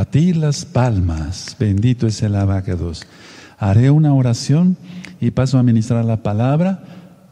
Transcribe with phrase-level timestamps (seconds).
[0.00, 1.54] batir las palmas.
[1.60, 3.02] Bendito es el abacados.
[3.58, 4.78] Haré una oración
[5.20, 6.82] y paso a ministrar la palabra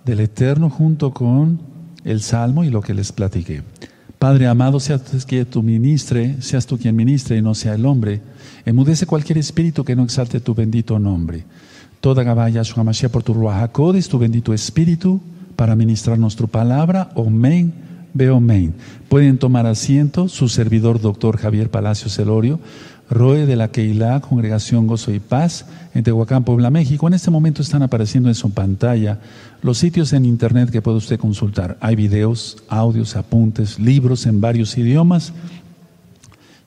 [0.04, 1.60] del Eterno junto con
[2.04, 3.62] el Salmo y lo que les platiqué.
[4.18, 5.00] Padre amado, seas
[5.50, 8.20] tú ministre, seas tú quien ministre y no sea el hombre.
[8.66, 11.45] Emudece cualquier espíritu que no exalte tu bendito nombre.
[12.03, 13.73] Toda Gabaya Mashiach por tu Ruach
[14.11, 15.23] tu bendito espíritu,
[15.57, 17.12] para ministrarnos tu palabra.
[17.14, 17.73] Omen,
[18.14, 18.75] ve omen.
[19.09, 22.61] Pueden tomar asiento su servidor, doctor Javier Palacio Celorio,
[23.11, 27.08] Roe de la Keilah, Congregación Gozo y Paz, en Tehuacán, Puebla, México.
[27.08, 29.18] En este momento están apareciendo en su pantalla
[29.62, 31.79] los sitios en internet que puede usted consultar.
[31.81, 35.33] Hay videos, audios, apuntes, libros en varios idiomas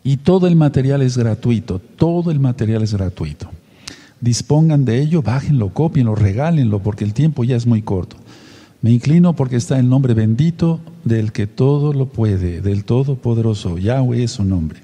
[0.04, 3.50] y todo el material es gratuito, todo el material es gratuito.
[4.20, 8.18] Dispongan de ello, bájenlo, copienlo, regálenlo, porque el tiempo ya es muy corto.
[8.82, 13.78] Me inclino porque está el nombre bendito del que todo lo puede, del Todopoderoso.
[13.78, 14.82] Yahweh es su nombre.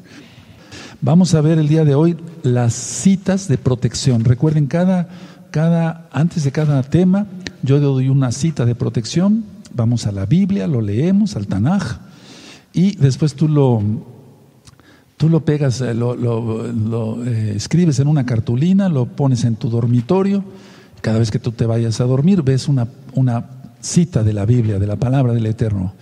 [1.02, 4.24] Vamos a ver el día de hoy las citas de protección.
[4.24, 5.10] Recuerden, cada,
[5.50, 7.26] cada, antes de cada tema,
[7.64, 9.46] yo doy una cita de protección.
[9.74, 12.00] Vamos a la Biblia, lo leemos, al Tanaj,
[12.74, 13.82] y después tú lo,
[15.18, 19.70] tú lo pegas, eh, lo, lo, eh, escribes en una cartulina, lo pones en tu
[19.70, 20.44] dormitorio.
[21.02, 23.57] Cada vez que tú te vayas a dormir, ves una, una
[23.88, 25.94] cita de la Biblia, de la palabra del Eterno,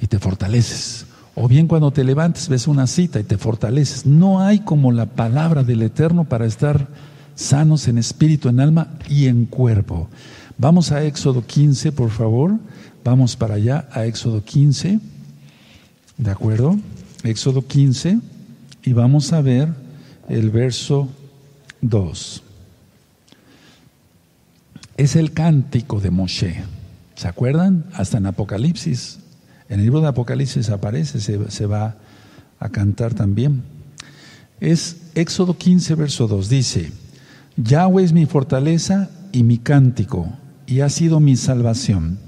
[0.00, 1.06] y te fortaleces.
[1.34, 4.04] O bien cuando te levantes ves una cita y te fortaleces.
[4.04, 6.88] No hay como la palabra del Eterno para estar
[7.34, 10.08] sanos en espíritu, en alma y en cuerpo.
[10.58, 12.58] Vamos a Éxodo 15, por favor.
[13.02, 15.00] Vamos para allá, a Éxodo 15.
[16.18, 16.78] ¿De acuerdo?
[17.24, 18.18] Éxodo 15
[18.84, 19.68] y vamos a ver
[20.28, 21.08] el verso
[21.80, 22.42] 2.
[24.96, 26.81] Es el cántico de Moshe.
[27.22, 27.84] ¿Se acuerdan?
[27.94, 29.20] Hasta en Apocalipsis
[29.68, 31.94] en el libro de Apocalipsis aparece, se, va
[32.58, 33.62] a cantar también.
[34.58, 36.48] Es Éxodo 15, verso 2.
[36.48, 36.90] Dice,
[37.56, 40.32] Yahweh es mi fortaleza y mi cántico,
[40.66, 42.18] y ha sido mi salvación.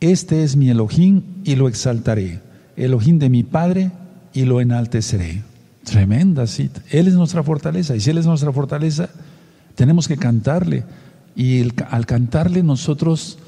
[0.00, 2.40] Este es mi Elohim y lo exaltaré.
[2.76, 3.92] Elohim de mi Padre
[4.32, 5.44] y lo enalteceré.
[5.84, 6.82] Tremenda cita.
[6.90, 7.94] Él es nuestra fortaleza.
[7.94, 9.08] Y si Él es nuestra fortaleza,
[9.76, 10.82] tenemos que cantarle.
[11.36, 13.38] Y al cantarle nosotros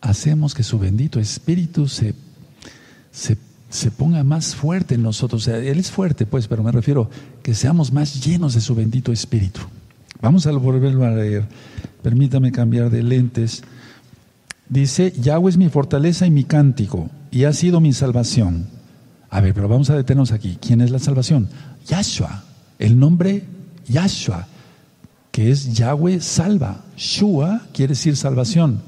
[0.00, 2.14] hacemos que su bendito espíritu se,
[3.10, 5.46] se, ponga más fuerte en nosotros.
[5.48, 7.10] él es fuerte, pues, pero me refiero
[7.42, 9.60] que seamos más llenos de su bendito espíritu.
[10.20, 11.46] Vamos a volverlo a leer.
[12.02, 13.62] Permítame cambiar de lentes.
[14.68, 18.66] Dice, Yahweh es mi fortaleza y mi cántico, y ha sido mi salvación.
[19.30, 20.58] A ver, pero vamos a detenernos aquí.
[20.60, 21.48] ¿Quién es la salvación?
[21.86, 22.44] Yahshua.
[22.78, 23.44] El nombre
[23.88, 24.46] Yahshua,
[25.30, 26.84] que es Yahweh salva.
[26.96, 28.80] Shua quiere decir salvación.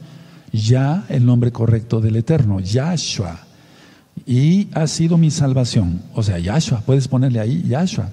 [0.53, 3.47] Ya el nombre correcto del Eterno, Yahshua.
[4.27, 6.03] Y ha sido mi salvación.
[6.15, 8.11] O sea, Yahshua, puedes ponerle ahí Yahshua.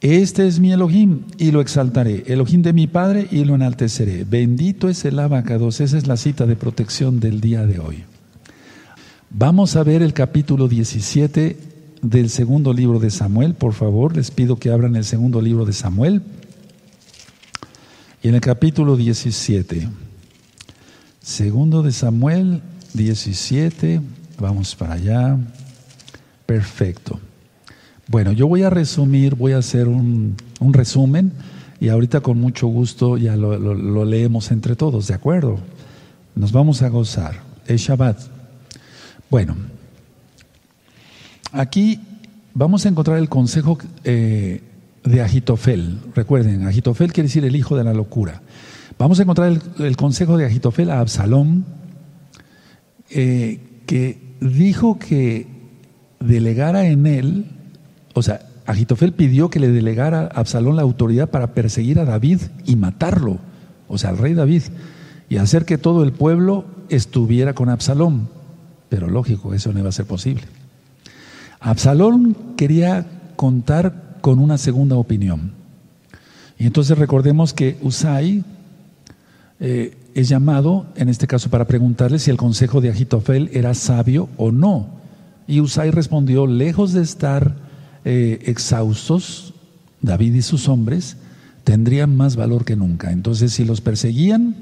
[0.00, 2.24] Este es mi Elohim y lo exaltaré.
[2.26, 4.24] Elohim de mi Padre y lo enalteceré.
[4.24, 5.80] Bendito es el abacados.
[5.80, 8.02] Esa es la cita de protección del día de hoy.
[9.30, 11.56] Vamos a ver el capítulo 17
[12.02, 13.54] del segundo libro de Samuel.
[13.54, 16.20] Por favor, les pido que abran el segundo libro de Samuel.
[18.22, 19.88] Y en el capítulo 17.
[21.22, 22.62] Segundo de Samuel
[22.94, 24.00] 17,
[24.40, 25.38] vamos para allá.
[26.46, 27.20] Perfecto.
[28.08, 31.32] Bueno, yo voy a resumir, voy a hacer un, resumen
[31.78, 35.60] y ahorita con mucho gusto ya lo, leemos entre todos, ¿de acuerdo?
[36.34, 37.40] Nos vamos a gozar.
[37.68, 38.18] Es Shabbat.
[39.30, 39.54] Bueno,
[41.52, 42.00] aquí
[42.52, 44.60] vamos a encontrar el consejo eh,
[45.04, 46.00] de Agitofel.
[46.16, 48.42] Recuerden, Agitofel quiere decir el hijo de la locura.
[48.98, 51.64] Vamos a encontrar el, consejo de Agitofel a Absalón,
[53.10, 55.46] eh, que dijo que
[56.20, 57.46] delegara en él,
[58.14, 62.40] o sea, Agitofel pidió que le delegara a Absalón la autoridad para perseguir a David
[62.64, 63.38] y matarlo,
[63.88, 64.62] o sea, al rey David,
[65.28, 68.28] y hacer que todo el pueblo estuviera con Absalón.
[68.88, 70.42] Pero lógico, eso no iba a ser posible.
[71.60, 75.52] Absalón quería contar con una segunda opinión.
[76.58, 78.44] Y entonces recordemos que Usai
[79.64, 84.28] eh, es llamado, en este caso, para preguntarle si el consejo de Agitofel era sabio
[84.36, 84.88] o no.
[85.46, 87.54] Y Usai respondió, lejos de estar
[88.04, 89.54] eh, exhaustos,
[90.00, 91.16] David y sus hombres
[91.62, 93.12] tendrían más valor que nunca.
[93.12, 94.56] Entonces, si los perseguían,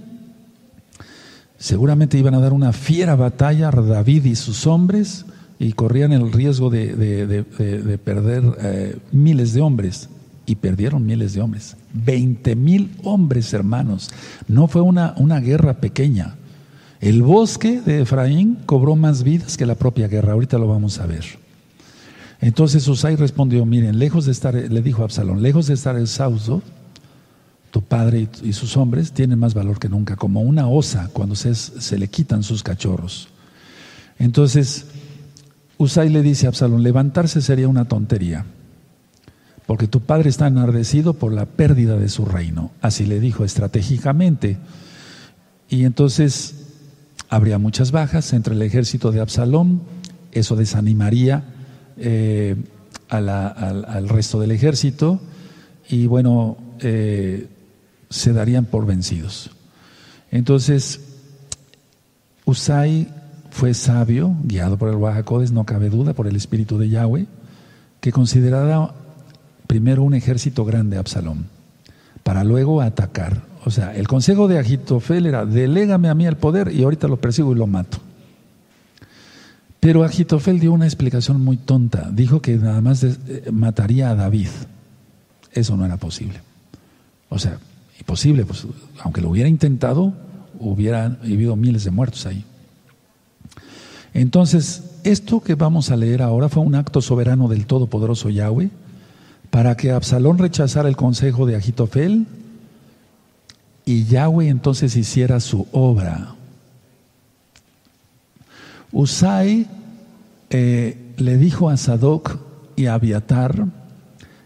[1.57, 5.25] seguramente iban a dar una fiera batalla a David y sus hombres
[5.59, 10.11] y corrían el riesgo de, perder eh, miles de hombres
[10.51, 11.77] y perdieron miles de hombres.
[11.93, 14.11] Veinte mil hombres, hermanos.
[14.49, 16.35] No fue una, una guerra pequeña.
[17.01, 20.33] El bosque de Efraín cobró más vidas que la propia guerra.
[20.33, 21.25] Ahorita lo vamos a ver.
[22.41, 26.63] Entonces Usai respondió, miren, lejos de estar, le dijo a Absalón, lejos de estar exhausto,
[27.71, 31.55] tu padre y, sus hombres tienen más valor que nunca, como una osa cuando se,
[31.55, 33.29] se le quitan sus cachorros.
[34.19, 34.87] Entonces,
[35.79, 38.47] Usai le dice a Absalón, levantarse sería una tontería,
[39.71, 42.73] porque tu padre está enardecido por la pérdida de su reino.
[42.83, 44.59] Así le dijo estratégicamente.
[45.69, 46.57] Y entonces
[47.29, 49.83] habría muchas bajas entre el ejército de Absalón,
[50.33, 51.45] eso desanimaría
[51.99, 52.57] eh,
[53.11, 55.21] al, resto del ejército
[55.89, 57.47] y bueno, eh,
[58.09, 59.53] se darían por vencidos.
[60.33, 60.99] Entonces,
[62.45, 63.07] Usai
[63.51, 67.29] fue sabio, guiado por el Wahakodes, no cabe duda, por el espíritu de Yahweh,
[68.01, 68.97] que consideraba
[69.71, 71.47] primero un ejército grande Absalón,
[72.25, 73.43] para luego atacar.
[73.65, 77.19] O sea, el consejo de Agitofel era, delégame a mí el poder y ahorita lo
[77.19, 77.99] persigo y lo mato.
[79.79, 82.11] Pero Agitofel dio una explicación muy tonta.
[82.11, 83.15] Dijo que nada más eh,
[83.53, 84.49] mataría a David.
[85.53, 86.41] Eso no era posible.
[87.29, 87.61] O sea,
[87.97, 88.67] imposible, pues
[89.05, 90.13] aunque lo hubiera intentado,
[90.59, 92.45] hubiera habido miles de muertos ahí.
[94.15, 98.71] Entonces, esto que vamos a leer ahora fue un acto soberano del Todopoderoso Yahweh
[99.51, 102.27] para que Absalón rechazara el consejo de Agitofel
[103.85, 106.35] y Yahweh entonces hiciera su obra.
[108.93, 109.67] Usai
[110.51, 112.39] eh, le dijo a Sadoc
[112.77, 113.67] y a Abiatar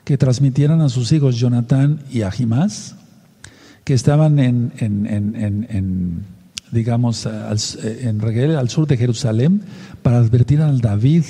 [0.05, 2.97] que transmitieran a sus hijos Jonatán y Ahimás,
[3.85, 6.25] que estaban en,
[6.71, 9.63] digamos, en Reguel, al sur de Jerusalén,
[10.03, 11.25] para advertir al David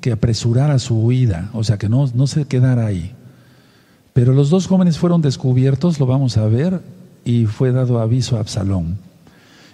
[0.00, 3.15] que apresurara su huida, o sea, que no, no se quedara ahí.
[4.16, 6.80] Pero los dos jóvenes fueron descubiertos, lo vamos a ver,
[7.22, 8.96] y fue dado aviso a Absalón.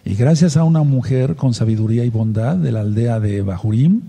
[0.04, 4.00] Y gracias a una mujer con sabiduría y bondad de la aldea de Bahurim,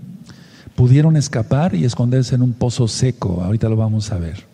[0.74, 3.44] pudieron escapar y esconderse en un pozo seco.
[3.44, 4.44] Ahorita lo vamos a ver.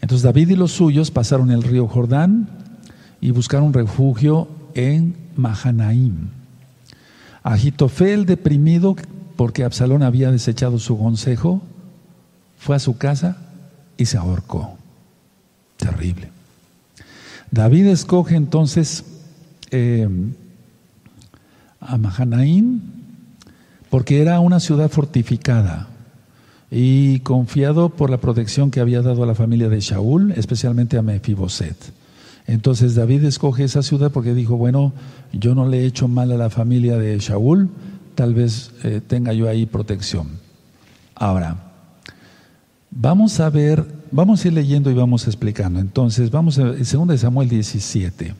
[0.00, 2.48] Entonces David y los suyos pasaron el río Jordán
[3.20, 6.28] y buscaron refugio en Mahanaim.
[7.42, 8.94] Agitofel, deprimido
[9.34, 11.60] porque Absalón había desechado su consejo,
[12.56, 13.45] fue a su casa
[13.96, 14.76] y se ahorcó.
[15.76, 16.30] Terrible.
[17.50, 19.04] David escoge entonces
[19.70, 20.08] eh,
[21.80, 22.80] a Mahanaim
[23.90, 25.88] porque era una ciudad fortificada
[26.70, 31.02] y confiado por la protección que había dado a la familia de Shaul, especialmente a
[31.02, 31.76] Mefiboset.
[32.46, 34.92] Entonces David escoge esa ciudad porque dijo, bueno,
[35.32, 37.70] yo no le he hecho mal a la familia de Shaul,
[38.14, 40.28] tal vez eh, tenga yo ahí protección.
[41.14, 41.65] Ahora,
[42.98, 45.80] vamos a ver, vamos a ir leyendo y vamos explicando.
[45.80, 48.34] Entonces, vamos a 2 Samuel 17.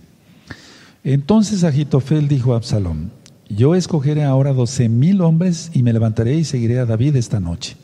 [1.05, 3.13] Entonces Agitofel dijo a Absalón,
[3.49, 7.77] yo escogeré ahora doce mil hombres y me levantaré y seguiré a David esta noche.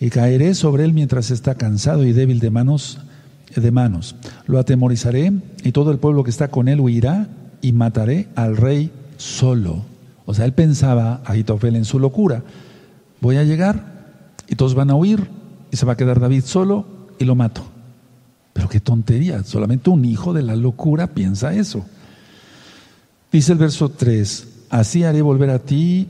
[0.00, 2.98] Y caeré sobre él mientras está cansado y débil de manos,
[3.54, 4.16] de manos.
[4.46, 5.32] Lo atemorizaré
[5.62, 7.28] y todo el pueblo que está con él huirá
[7.62, 9.84] y mataré al rey solo.
[10.26, 12.42] O sea, él pensaba, Agitofel, en su locura.
[13.20, 13.94] Voy a llegar
[14.48, 15.28] y todos van a huir
[15.74, 16.86] y se va a quedar David solo
[17.18, 17.64] y lo mato.
[18.52, 21.84] Pero qué tontería, solamente un hijo de la locura piensa eso.
[23.32, 26.06] Dice el verso 3, así haré volver a ti,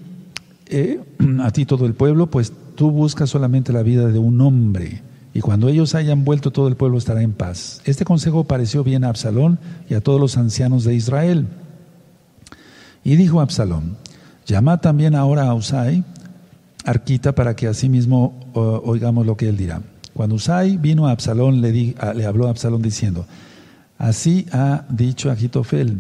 [0.67, 1.01] eh,
[1.43, 5.01] a ti todo el pueblo, pues tú buscas solamente la vida de un hombre,
[5.33, 7.81] y cuando ellos hayan vuelto todo el pueblo estará en paz.
[7.87, 9.59] Este consejo pareció bien a Absalón
[9.89, 11.47] y a todos los ancianos de Israel.
[13.03, 13.97] Y dijo Absalón,
[14.45, 16.05] llama también ahora a Usai,
[16.85, 19.83] Arquita, para que asimismo oigamos lo que él dirá.
[20.13, 23.27] Cuando Usai vino a Absalón, le, le habló a Absalón diciendo,
[23.99, 25.99] así ha dicho Agitofel,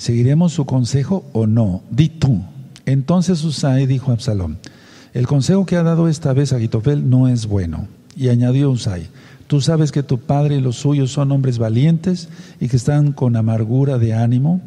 [0.00, 1.82] ¿Seguiremos su consejo o no?
[1.90, 2.40] Di tú.
[2.86, 4.56] Entonces Usai dijo a Absalón,
[5.12, 7.86] el consejo que ha dado esta vez Agitofel no es bueno.
[8.16, 9.08] Y añadió Usai,
[9.46, 12.30] tú sabes que tu padre y los suyos son hombres valientes
[12.60, 14.62] y que están con amargura de ánimo,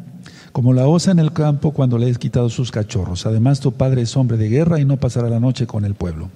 [0.54, 3.26] como la osa en el campo cuando le has quitado sus cachorros.
[3.26, 6.30] Además tu padre es hombre de guerra y no pasará la noche con el pueblo.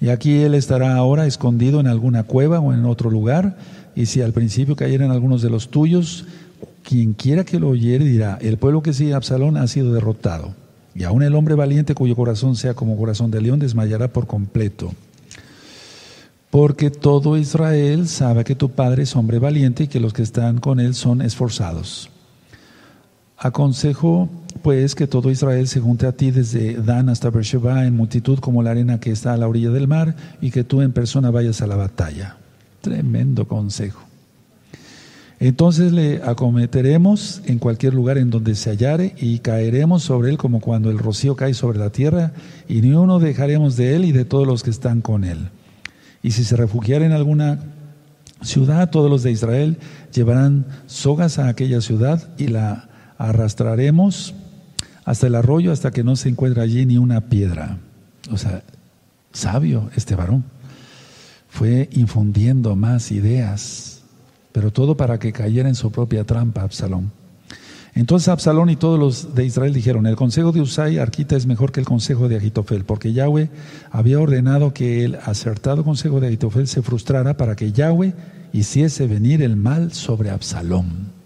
[0.00, 3.56] Y aquí él estará ahora escondido en alguna cueva o en otro lugar,
[3.94, 6.26] y si al principio cayeran algunos de los tuyos,
[6.82, 10.52] quien quiera que lo oyere dirá, el pueblo que sigue a Absalón ha sido derrotado.
[10.96, 14.92] Y aún el hombre valiente cuyo corazón sea como corazón de león desmayará por completo.
[16.50, 20.58] Porque todo Israel sabe que tu padre es hombre valiente y que los que están
[20.58, 22.10] con él son esforzados.
[23.38, 24.28] Aconsejo
[24.62, 28.62] pues que todo Israel se junte a ti desde Dan hasta Beersheba en multitud como
[28.62, 31.62] la arena que está a la orilla del mar y que tú en persona vayas
[31.62, 32.36] a la batalla.
[32.80, 34.00] Tremendo consejo.
[35.40, 40.60] Entonces le acometeremos en cualquier lugar en donde se hallare y caeremos sobre él como
[40.60, 42.32] cuando el rocío cae sobre la tierra
[42.68, 45.50] y ni uno dejaremos de él y de todos los que están con él.
[46.24, 47.60] Y si se refugiara en alguna
[48.42, 49.78] ciudad, todos los de Israel
[50.12, 52.87] llevarán sogas a aquella ciudad y la
[53.18, 54.34] arrastraremos
[55.04, 57.78] hasta el arroyo hasta que no se encuentre allí ni una piedra.
[58.30, 58.62] O sea,
[59.32, 60.44] sabio este varón.
[61.48, 63.98] Fue infundiendo más ideas
[64.58, 67.12] pero todo para que cayera en su propia trampa Absalón.
[67.94, 71.70] Entonces Absalón y todos los de Israel dijeron, el consejo de Usai Arquita es mejor
[71.70, 73.50] que el consejo de Agitofel, porque Yahweh
[73.92, 78.14] había ordenado que el acertado consejo de Agitofel se frustrara para que Yahweh
[78.52, 81.17] hiciese venir el mal sobre Absalón.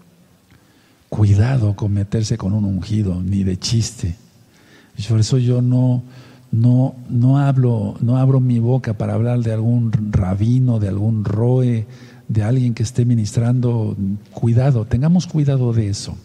[1.13, 4.15] Cuidado con meterse con un ungido, ni de chiste.
[5.07, 6.01] Por eso yo no,
[6.51, 11.85] no, no hablo, no abro mi boca para hablar de algún rabino, de algún roe,
[12.27, 13.95] de alguien que esté ministrando,
[14.31, 16.17] cuidado, tengamos cuidado de eso.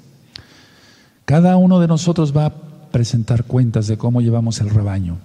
[1.27, 2.55] Cada uno de nosotros va a
[2.91, 5.19] presentar cuentas de cómo llevamos el rebaño.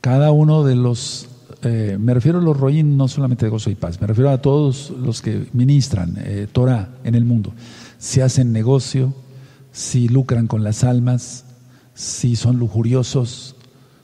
[0.00, 1.28] Cada uno de los,
[1.62, 4.40] eh, me refiero a los roín no solamente de gozo y paz, me refiero a
[4.40, 7.52] todos los que ministran eh, Torah en el mundo.
[7.98, 9.14] Si hacen negocio,
[9.72, 11.44] si lucran con las almas,
[11.94, 13.56] si son lujuriosos,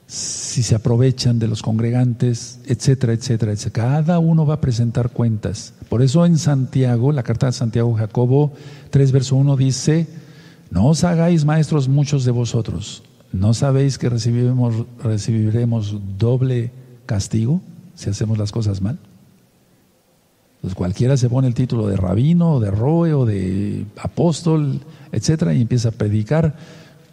[0.07, 3.89] si se aprovechan de los congregantes, etcétera, etcétera, etcétera.
[3.89, 5.75] Cada uno va a presentar cuentas.
[5.89, 8.53] Por eso en Santiago, la carta de Santiago Jacobo
[8.91, 10.07] 3, verso 1 dice,
[10.71, 13.03] no os hagáis maestros muchos de vosotros.
[13.33, 16.71] ¿No sabéis que recibiremos, recibiremos doble
[17.07, 17.61] castigo
[17.95, 18.99] si hacemos las cosas mal?
[20.65, 24.81] Pues cualquiera se pone el título de rabino, o de roe, o de apóstol,
[25.13, 26.57] etcétera, y empieza a predicar.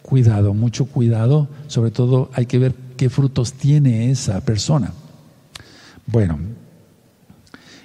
[0.00, 4.94] Cuidado, mucho cuidado, sobre todo hay que ver qué frutos tiene esa persona.
[6.06, 6.38] Bueno,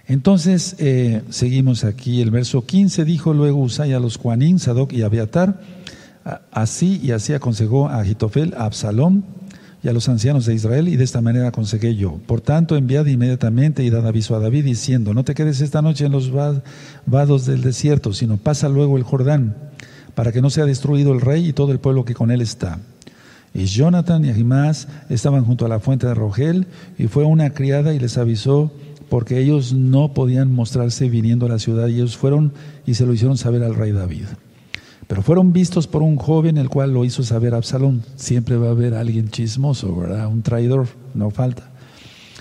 [0.08, 5.02] entonces eh, seguimos aquí, el verso 15 dijo luego Usai a los Juanín, Sadoc y
[5.02, 5.60] Abiatar,
[6.50, 9.26] así y así aconsejó a Agitofel, a Absalón
[9.84, 12.20] y a los ancianos de Israel, y de esta manera aconsejé yo.
[12.26, 16.06] Por tanto, enviad inmediatamente y dad aviso a David diciendo, no te quedes esta noche
[16.06, 19.56] en los vados del desierto, sino pasa luego el Jordán
[20.16, 22.80] para que no sea destruido el rey y todo el pueblo que con él está.
[23.54, 26.66] Y Jonathan y Ahimás estaban junto a la fuente de Rogel,
[26.98, 28.72] y fue una criada y les avisó,
[29.10, 32.52] porque ellos no podían mostrarse viniendo a la ciudad, y ellos fueron
[32.88, 34.26] y se lo hicieron saber al rey David.
[35.08, 38.04] Pero fueron vistos por un joven, el cual lo hizo saber a Absalón.
[38.18, 40.28] Siempre va a haber alguien chismoso, ¿verdad?
[40.28, 41.72] Un traidor, no falta.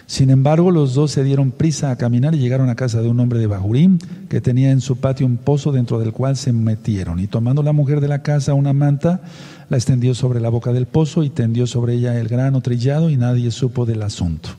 [0.07, 3.19] Sin embargo, los dos se dieron prisa a caminar y llegaron a casa de un
[3.19, 7.19] hombre de Bahurim que tenía en su patio un pozo dentro del cual se metieron.
[7.19, 9.21] Y tomando la mujer de la casa una manta,
[9.69, 13.17] la extendió sobre la boca del pozo y tendió sobre ella el grano trillado y
[13.17, 14.51] nadie supo del asunto.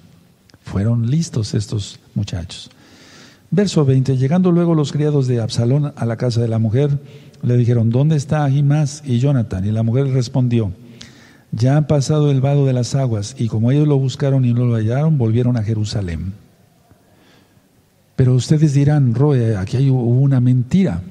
[0.64, 2.70] Fueron listos estos muchachos.
[3.50, 4.18] Verso 20.
[4.18, 7.00] Llegando luego los criados de Absalón a la casa de la mujer,
[7.42, 9.66] le dijeron, ¿dónde está Ahimás y Jonathan?
[9.66, 10.72] Y la mujer respondió,
[11.52, 14.66] ya han pasado el vado de las aguas y como ellos lo buscaron y no
[14.66, 16.34] lo hallaron, volvieron a Jerusalén.
[18.16, 21.02] Pero ustedes dirán, Roe, aquí hay una mentira.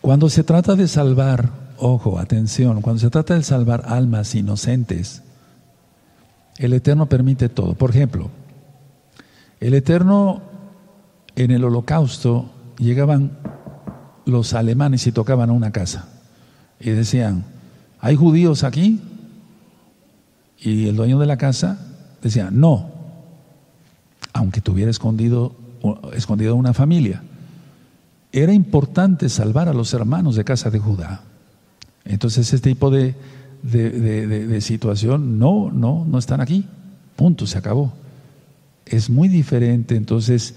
[0.00, 5.22] Cuando se trata de salvar, ojo, atención, cuando se trata de salvar almas inocentes,
[6.58, 7.74] el Eterno permite todo.
[7.74, 8.30] Por ejemplo,
[9.60, 10.42] el Eterno
[11.36, 13.32] en el holocausto llegaban
[14.26, 16.08] los alemanes y tocaban a una casa
[16.80, 17.44] y decían,
[18.00, 19.00] ¿hay judíos aquí?
[20.58, 21.78] Y el dueño de la casa
[22.22, 22.90] decía, no,
[24.32, 25.54] aunque tuviera escondido,
[26.14, 27.22] escondido una familia.
[28.32, 31.22] Era importante salvar a los hermanos de casa de Judá.
[32.04, 33.14] Entonces ese tipo de,
[33.62, 36.66] de, situación, no, no, no están aquí.
[37.16, 37.92] Punto, se acabó.
[38.84, 40.54] Es muy diferente, entonces,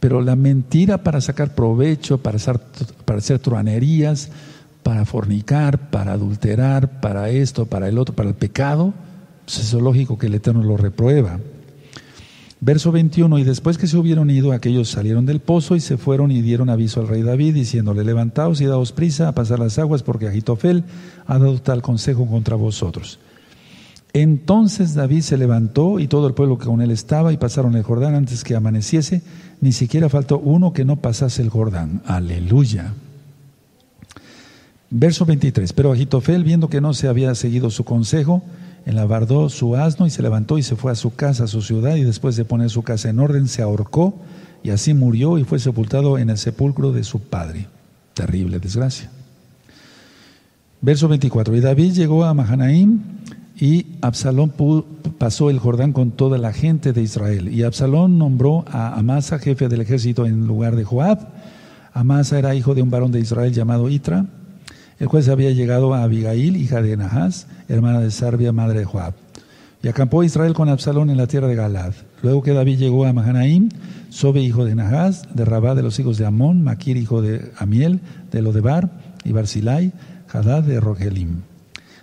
[0.00, 2.60] pero la mentira para sacar provecho, para hacer,
[3.04, 4.30] para hacer truanerías,
[4.82, 8.94] para fornicar, para adulterar, para esto, para el otro, para el pecado,
[9.44, 11.40] pues es lógico que el Eterno lo reprueba.
[12.60, 16.30] Verso 21, y después que se hubieron ido, aquellos salieron del pozo y se fueron
[16.30, 20.02] y dieron aviso al rey David, diciéndole, levantaos y daos prisa a pasar las aguas,
[20.02, 20.84] porque Agitofel
[21.26, 23.18] ha dado tal consejo contra vosotros.
[24.14, 27.82] Entonces David se levantó y todo el pueblo que con él estaba y pasaron el
[27.82, 29.22] Jordán antes que amaneciese,
[29.60, 32.02] ni siquiera faltó uno que no pasase el Jordán.
[32.06, 32.92] Aleluya.
[34.90, 35.72] Verso 23.
[35.72, 38.42] Pero Agitofel, viendo que no se había seguido su consejo,
[38.84, 41.96] enlavardó su asno y se levantó y se fue a su casa, a su ciudad,
[41.96, 44.14] y después de poner su casa en orden, se ahorcó
[44.62, 47.66] y así murió y fue sepultado en el sepulcro de su padre.
[48.14, 49.10] Terrible desgracia.
[50.80, 51.56] Verso 24.
[51.56, 53.00] Y David llegó a Mahanaim
[53.58, 54.52] y Absalón
[55.18, 57.48] pasó el Jordán con toda la gente de Israel.
[57.48, 61.26] Y Absalón nombró a Amasa jefe del ejército en lugar de Joab
[61.96, 64.26] Amasa era hijo de un varón de Israel llamado Itra,
[64.98, 68.84] el cual se había llegado a Abigail, hija de Nahas, hermana de Sarbia, madre de
[68.84, 69.14] Joab.
[69.82, 71.94] Y acampó Israel con Absalón en la tierra de Galad.
[72.22, 73.70] Luego que David llegó a Mahanaim,
[74.10, 78.00] Sobe, hijo de Nahas, de Rabá de los hijos de Amón, Maquir, hijo de Amiel,
[78.30, 78.90] de Lodebar,
[79.24, 79.94] y Barzilai,
[80.30, 81.44] Hadad de Rogelim.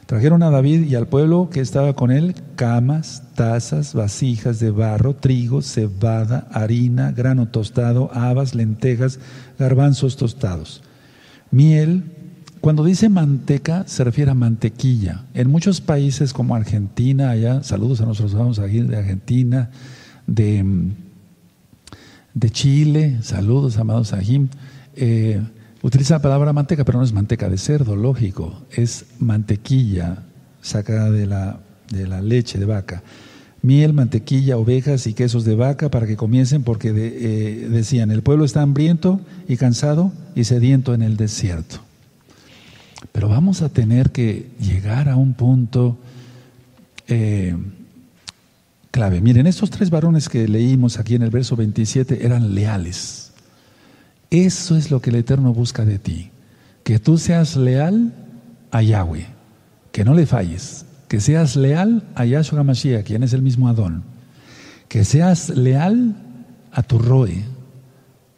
[0.06, 5.16] Trajeron a David y al pueblo que estaba con él camas, tazas, vasijas de barro,
[5.16, 9.20] trigo, cebada, harina, grano tostado, habas, lentejas,
[9.58, 10.84] garbanzos tostados,
[11.52, 12.04] miel,
[12.64, 15.26] cuando dice manteca, se refiere a mantequilla.
[15.34, 19.70] En muchos países como Argentina, allá, saludos a nuestros hermanos aquí de Argentina,
[20.28, 20.66] de,
[22.34, 24.14] de Chile, saludos, amados
[24.96, 25.42] eh,
[25.84, 30.24] utiliza la palabra manteca, pero no es manteca de cerdo, lógico, es mantequilla
[30.62, 31.60] sacada de la,
[31.92, 33.04] de la leche de vaca.
[33.62, 38.44] Miel, mantequilla, ovejas y quesos de vaca para que comiencen, porque eh, decían, el pueblo
[38.44, 41.78] está hambriento y cansado y sediento en el desierto.
[43.12, 45.98] Pero vamos a tener que llegar a un punto
[47.08, 47.56] eh,
[48.92, 49.22] clave.
[49.22, 53.33] Miren, estos tres varones que leímos aquí en el verso 27 eran leales.
[54.34, 56.32] Eso es lo que el Eterno busca de ti.
[56.84, 58.16] Que tú seas leal
[58.72, 59.28] a Yahweh,
[59.92, 64.04] que no le falles, que seas leal a Yahshua HaMashiach, quien es el mismo Adón,
[64.88, 66.16] que seas leal
[66.72, 67.44] a tu roe.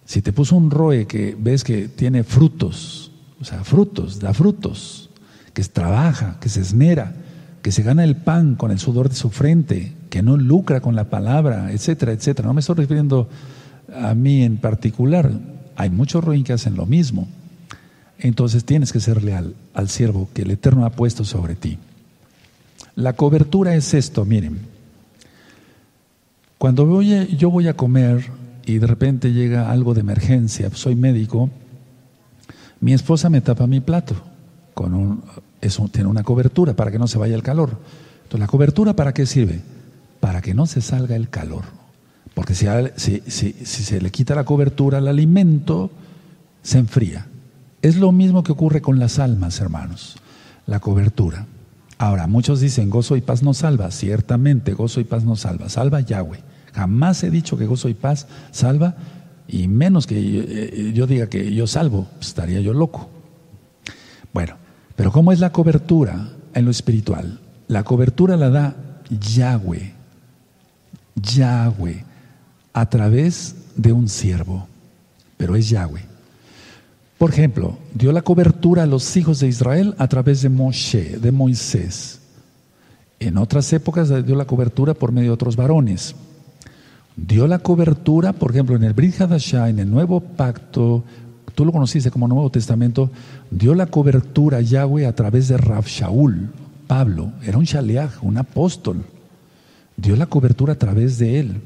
[0.03, 5.09] Si te puso un roe que ves que tiene frutos, o sea, frutos, da frutos,
[5.53, 7.15] que trabaja, que se esmera,
[7.61, 10.93] que se gana el pan con el sudor de su frente, que no lucra con
[10.93, 12.49] la palabra, etcétera, etcétera.
[12.49, 13.29] No me estoy refiriendo
[13.97, 15.31] a mí en particular,
[15.75, 17.27] hay muchos ruin que hacen lo mismo.
[18.19, 21.77] Entonces tienes que ser leal al siervo que el Eterno ha puesto sobre ti.
[22.95, 24.59] La cobertura es esto, miren.
[26.57, 28.25] Cuando voy yo voy a comer
[28.65, 31.49] y de repente llega algo de emergencia, soy médico,
[32.79, 34.15] mi esposa me tapa mi plato
[34.73, 35.23] con un,
[35.91, 37.77] tiene una cobertura para que no se vaya el calor.
[38.23, 39.61] Entonces, ¿la cobertura para qué sirve?
[40.19, 41.63] Para que no se salga el calor.
[42.35, 45.89] Porque si, se le quita la cobertura al alimento,
[46.61, 47.25] se enfría.
[47.81, 50.17] Es lo mismo que ocurre con las almas, hermanos,
[50.67, 51.47] la cobertura.
[51.97, 53.89] Ahora, muchos dicen, gozo y paz no salva.
[53.89, 55.69] Ciertamente, gozo y paz no salva.
[55.69, 56.43] Salva Yahweh.
[56.73, 58.95] Jamás he dicho que gozo y paz salva,
[59.47, 63.09] y menos que eh, yo, diga que yo salvo, pues, estaría yo loco.
[64.33, 64.57] Bueno,
[64.97, 67.39] pero ¿cómo es la cobertura en lo espiritual?
[67.69, 68.75] La cobertura la da
[69.09, 69.93] Yahweh,
[71.15, 72.03] Yahweh,
[72.75, 74.67] a través de un siervo,
[75.37, 76.05] pero es Yahweh.
[77.17, 81.31] Por ejemplo, dio la cobertura a los hijos de Israel a través de Moshe, de
[81.31, 82.19] Moisés.
[83.19, 86.15] En otras épocas dio la cobertura por medio de otros varones
[87.15, 91.03] dio la cobertura, por ejemplo, en el Brit Hadashah, en el Nuevo Pacto,
[91.53, 93.09] tú lo conociste como Nuevo Testamento,
[93.49, 96.49] dio la cobertura a Yahweh a través de Rav Shaul,
[96.87, 99.03] Pablo, era un shaleach, un apóstol,
[99.95, 101.61] dio la cobertura a través de él.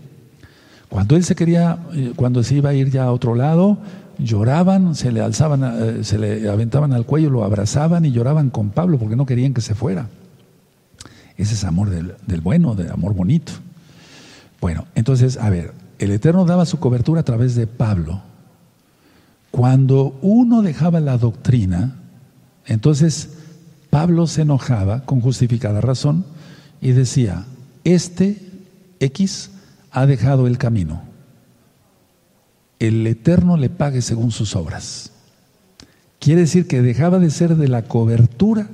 [0.90, 3.78] Cuando él se quería, eh, cuando se iba a ir ya a otro lado,
[4.18, 8.72] lloraban, se le alzaban, eh, se le aventaban al cuello, lo abrazaban y lloraban con
[8.72, 10.08] Pablo porque no querían que se fuera.
[11.38, 13.54] Ese es amor del, bueno, del amor bonito.
[14.60, 18.22] Bueno, entonces, a ver, el Eterno daba su cobertura a través de Pablo.
[19.52, 21.96] Cuando uno dejaba la doctrina,
[22.66, 23.30] entonces
[23.90, 26.26] Pablo se enojaba con justificada razón
[26.82, 27.46] y decía,
[27.86, 28.38] este
[29.00, 29.52] X
[29.92, 31.04] ha dejado el camino.
[32.80, 35.12] El Eterno le pague según sus obras.
[36.20, 38.68] Quiere decir que dejaba de ser de la cobertura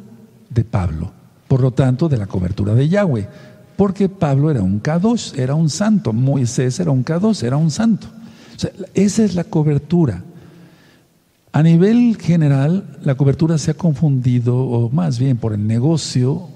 [0.49, 1.12] de Pablo,
[1.47, 3.28] por lo tanto de la cobertura de Yahweh
[3.75, 8.08] porque Pablo era un K2, era un santo, Moisés era un K2, era un santo.
[8.93, 10.23] esa es la cobertura.
[11.51, 16.49] A nivel general, la cobertura se ha confundido, o más bien por el negocio,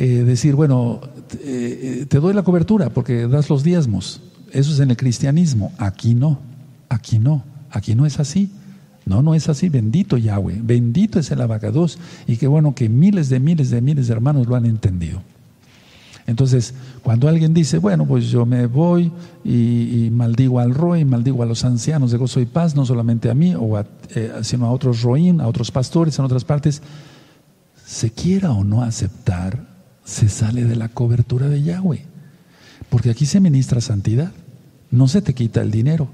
[0.00, 1.00] eh, decir, bueno,
[1.40, 4.20] eh, te doy la cobertura porque das los diezmos.
[4.52, 5.72] Eso es en el cristianismo.
[5.76, 6.38] Aquí no,
[6.88, 8.48] aquí no, aquí no es así.
[9.06, 9.68] No, no es así.
[9.68, 11.98] Bendito Yahweh, bendito es el abacados.
[12.28, 15.20] Y qué bueno que miles de miles de miles de hermanos lo han entendido.
[16.28, 19.10] Entonces, cuando alguien dice, bueno, pues yo me voy
[19.44, 23.34] y, maldigo al Roy, maldigo a los ancianos de gozo y paz, no solamente a
[23.34, 23.52] mí,
[24.14, 26.82] eh, sino a otros Roín, a otros pastores en otras partes,
[27.84, 29.77] se quiera o no aceptar,
[30.08, 32.02] se sale de la cobertura de Yahweh.
[32.88, 34.32] Porque aquí se ministra santidad,
[34.90, 36.08] no se te quita el dinero.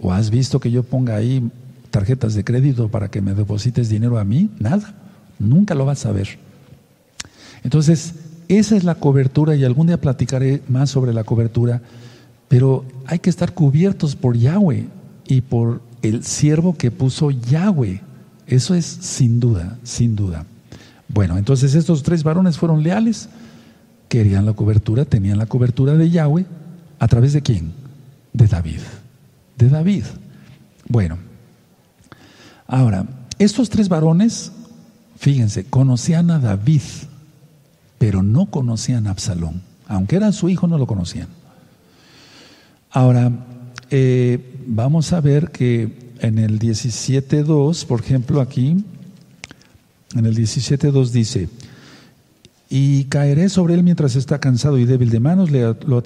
[0.00, 1.50] ¿O has visto que yo ponga ahí
[1.90, 4.48] tarjetas de crédito para que me deposites dinero a mí?
[4.58, 4.94] Nada,
[5.38, 6.38] nunca lo vas a ver.
[7.62, 8.14] Entonces,
[8.48, 11.82] esa es la cobertura y algún día platicaré más sobre la cobertura,
[12.48, 14.86] pero hay que estar cubiertos por Yahweh
[15.28, 18.00] y por el siervo que puso Yahweh.
[18.46, 20.46] Eso es sin duda, sin duda.
[21.08, 23.28] Bueno, entonces estos tres varones fueron leales,
[24.08, 26.46] querían la cobertura, tenían la cobertura de Yahweh.
[26.98, 27.72] ¿A través de quién?
[28.32, 28.80] De David.
[29.56, 30.04] De David.
[30.88, 31.18] Bueno,
[32.66, 33.06] ahora,
[33.38, 34.52] estos tres varones,
[35.16, 36.82] fíjense, conocían a David,
[37.98, 39.62] pero no conocían a Absalón.
[39.88, 41.28] Aunque era su hijo, no lo conocían.
[42.90, 43.30] Ahora,
[43.90, 48.84] eh, vamos a ver que en el 17.2, por ejemplo, aquí,
[50.14, 51.48] en el 17.2 dice,
[52.68, 55.98] y caeré sobre él mientras está cansado y débil de manos, le lo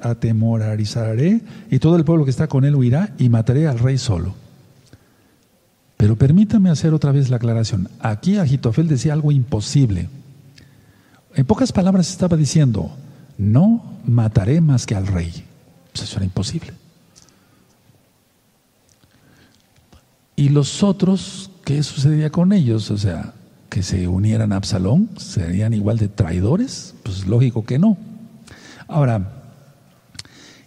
[0.00, 4.34] atemorizaré y todo el pueblo que está con él huirá y mataré al rey solo.
[5.96, 7.88] Pero permítame hacer otra vez la aclaración.
[8.00, 10.08] Aquí Agitofel decía algo imposible.
[11.36, 12.90] En pocas palabras estaba diciendo,
[13.38, 15.32] no mataré más que al rey.
[15.94, 16.72] Eso era imposible.
[20.34, 22.90] Y los otros, ¿qué sucedía con ellos?
[22.90, 23.34] O sea,
[23.68, 26.94] que se unieran a Absalón, ¿serían igual de traidores?
[27.02, 27.96] Pues lógico que no.
[28.86, 29.32] Ahora,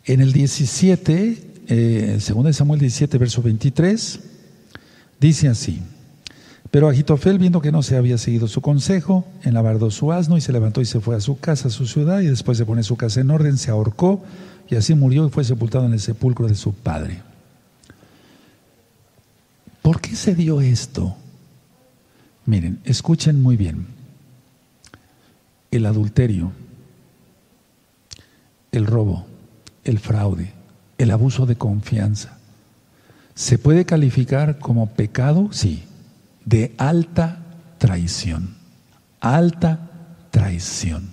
[0.06, 4.20] en el 17, eh, 2 Samuel 17, verso 23,
[5.20, 5.82] dice así.
[6.72, 10.52] Pero Agitofel, viendo que no se había seguido su consejo, enlavardó su asno y se
[10.52, 12.98] levantó y se fue a su casa, a su ciudad, y después de poner su
[12.98, 14.24] casa en orden, se ahorcó
[14.68, 17.22] y así murió y fue sepultado en el sepulcro de su padre.
[19.86, 21.16] ¿Por qué se dio esto?
[22.48, 23.86] Miren, escuchen muy bien.
[25.70, 26.54] El adulterio,
[28.72, 29.28] el robo,
[29.84, 30.54] el fraude,
[30.98, 32.40] el abuso de confianza,
[33.36, 35.50] ¿se puede calificar como pecado?
[35.52, 35.84] Sí
[36.46, 37.44] de alta
[37.78, 38.56] traición.
[39.20, 39.92] Alta
[40.32, 41.10] traición.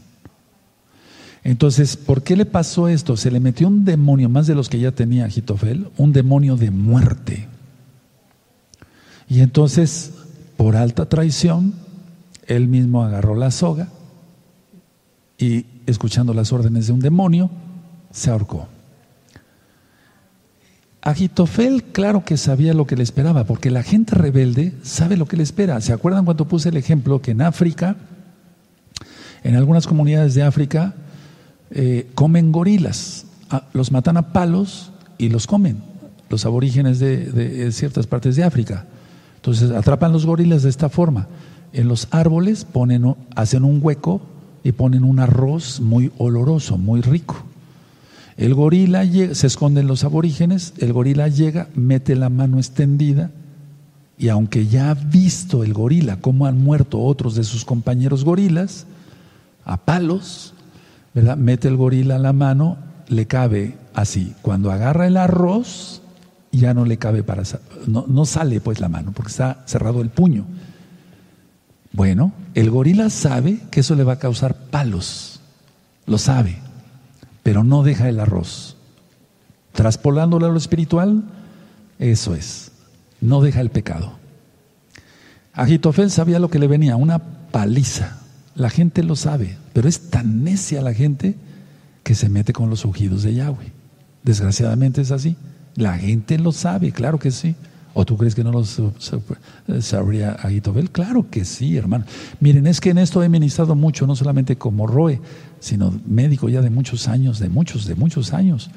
[1.45, 3.19] Entonces, ¿por qué le pasó esto?
[3.19, 6.71] Se le metió un demonio, más de los que ya tenía Jitofel, un demonio de
[6.71, 7.49] muerte.
[9.33, 10.13] Y entonces,
[10.59, 11.73] por alta traición,
[12.47, 13.89] él mismo agarró la soga
[15.39, 17.49] y, escuchando las órdenes de un demonio,
[18.11, 18.69] se ahorcó.
[21.01, 25.39] Agitofel, claro que sabía lo que le esperaba, porque la gente rebelde sabe lo que
[25.39, 25.81] le espera.
[25.81, 27.97] ¿Se acuerdan cuando puse el ejemplo que en África,
[29.45, 30.95] en algunas comunidades de África,
[31.71, 35.83] eh, comen gorilas, ah, los matan a palos y los comen,
[36.29, 38.85] los aborígenes de, ciertas partes de África.
[39.43, 41.27] Entonces atrapan los gorilas de esta forma.
[41.73, 44.23] En los árboles ponen, hacen un hueco
[44.63, 47.43] y ponen un arroz muy oloroso, muy rico.
[48.37, 53.33] El gorila llega, se esconden los aborígenes, el gorila llega, mete la mano extendida
[54.17, 58.87] y aunque ya ha visto el gorila cómo han muerto otros de sus compañeros gorilas,
[59.65, 60.55] a palos.
[61.15, 62.77] Mete el gorila la mano,
[63.09, 64.35] le cabe así.
[64.41, 66.02] Cuando agarra el arroz,
[66.53, 67.43] ya no le cabe para...
[67.87, 70.47] No, no sale pues la mano porque está cerrado el puño.
[71.93, 75.41] Bueno, el gorila sabe que eso le va a causar palos,
[76.07, 76.59] lo sabe
[77.43, 78.77] pero no deja el arroz.
[79.73, 81.25] Traspolándolo a lo espiritual,
[81.99, 82.73] eso es,
[83.21, 84.19] no deja el pecado.
[85.55, 88.19] Agitofel sabía lo que le venía, una paliza.
[88.55, 91.37] La gente lo sabe, pero es tan necia la gente
[92.03, 93.73] que se mete con los ungidos de Yahweh.
[94.23, 95.37] Desgraciadamente es así.
[95.77, 97.55] La gente lo sabe, claro que sí.
[97.95, 98.65] ¿O tú crees que no lo
[99.83, 100.91] sabría Agitofel?
[100.91, 102.07] Claro que sí, hermano.
[102.41, 105.21] Miren, es que en esto he ministrado mucho, no solamente como Roe,
[105.61, 108.71] sino médico ya de muchos años, de muchos, de muchos años.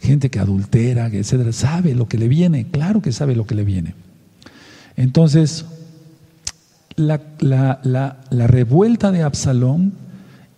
[0.00, 3.64] Gente que adultera, etcétera, sabe lo que le viene, claro que sabe lo que le
[3.64, 3.94] viene.
[4.96, 5.64] Entonces,
[6.96, 9.92] la, la revuelta de Absalón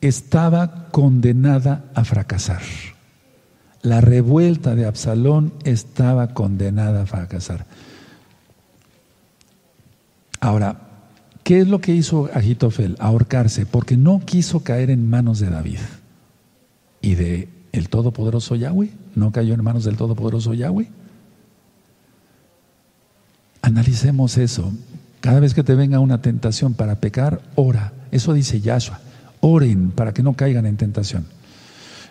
[0.01, 2.62] estaba condenada a fracasar.
[3.82, 7.66] La revuelta de Absalón estaba condenada a fracasar.
[10.40, 10.88] Ahora,
[11.48, 12.94] ¿Qué es lo que hizo Agitofel?
[12.98, 15.78] Ahorcarse, porque no quiso caer en manos de David
[17.00, 18.90] y de el Todopoderoso Yahweh.
[19.14, 20.90] ¿No cayó en manos del Todopoderoso Yahweh?
[23.62, 24.74] Analicemos eso.
[25.22, 27.94] Cada vez que te venga una tentación para pecar, ora.
[28.10, 29.00] Eso dice Yahshua.
[29.40, 31.24] Oren para que no caigan en tentación.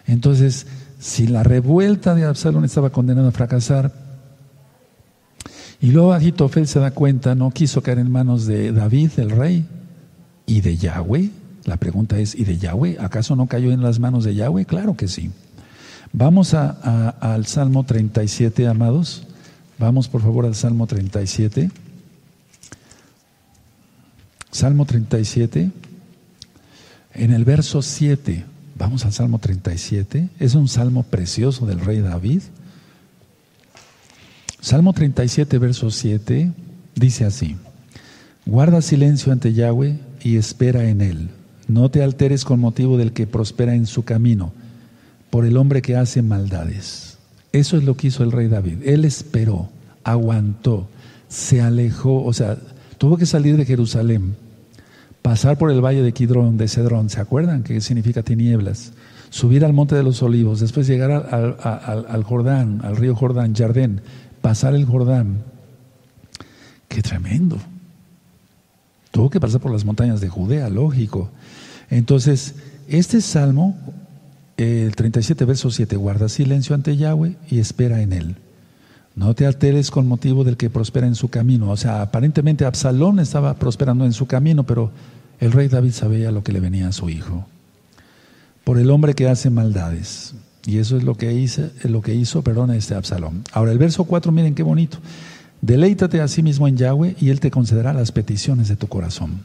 [0.07, 0.65] Entonces,
[0.99, 3.93] si la revuelta de Absalón estaba condenada a fracasar,
[5.79, 9.65] y luego Agitofel se da cuenta, no quiso caer en manos de David, el rey,
[10.47, 11.29] y de Yahweh.
[11.65, 12.97] La pregunta es, ¿y de Yahweh?
[12.99, 14.65] ¿Acaso no cayó en las manos de Yahweh?
[14.65, 15.29] Claro que sí.
[16.13, 19.27] Vamos a, al Salmo 37, amados.
[19.77, 21.69] Vamos por favor al Salmo 37.
[24.49, 25.69] Salmo 37,
[27.13, 28.45] en el verso 7,
[28.77, 32.41] vamos al Salmo 37, es un salmo precioso del rey David.
[34.61, 36.51] Salmo 37, verso 7,
[36.95, 37.55] dice así,
[38.45, 41.29] guarda silencio ante Yahweh y espera en él.
[41.67, 44.53] No te alteres con motivo del que prospera en su camino,
[45.29, 47.17] por el hombre que hace maldades.
[47.51, 48.79] Eso es lo que hizo el rey David.
[48.83, 49.69] Él esperó,
[50.03, 50.87] aguantó,
[51.27, 52.57] se alejó, o sea,
[52.97, 54.35] tuvo que salir de Jerusalén,
[55.27, 57.61] pasar por el valle de Kidrón, de Cedrón, ¿se acuerdan?
[57.61, 58.93] Que significa tinieblas.
[59.29, 63.99] Subir al monte de los olivos, después llegar al, Jordán, al río Jordán, Jardén,
[64.39, 65.43] pasar el Jordán.
[66.87, 67.57] Qué tremendo.
[69.11, 71.29] Tuvo que pasar por las montañas de Judea, lógico.
[71.89, 72.55] Entonces,
[72.87, 73.75] este salmo,
[74.55, 78.37] el 37, verso 7, guarda silencio ante Yahweh y espera en él.
[79.17, 81.71] No te alteres con motivo del que prospera en su camino.
[81.71, 84.91] O sea, aparentemente Absalón estaba prosperando en su camino, pero
[85.39, 87.47] el rey David sabía lo que le venía a su hijo.
[88.63, 90.35] Por el hombre que hace maldades.
[90.67, 93.43] Y eso es lo que hizo, lo que hizo perdón, este Absalón.
[93.53, 94.99] Ahora, el verso 4, miren qué bonito.
[95.63, 99.41] Deleítate a sí mismo en Yahweh y Él te concederá las peticiones de tu corazón.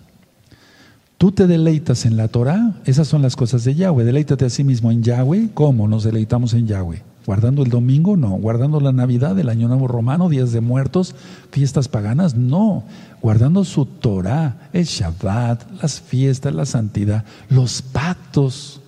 [1.16, 4.04] Tú te deleitas en la Torah, esas son las cosas de Yahweh.
[4.04, 5.48] Deleítate a sí mismo en Yahweh.
[5.54, 7.11] ¿Cómo nos deleitamos en Yahweh?
[7.26, 8.16] ¿Guardando el domingo?
[8.16, 8.30] No.
[8.30, 11.14] ¿Guardando la Navidad, el Año Nuevo Romano, días de muertos,
[11.50, 12.34] fiestas paganas?
[12.34, 12.84] No.
[13.20, 18.80] Guardando su Torah, el Shabbat, las fiestas, la santidad, los pactos,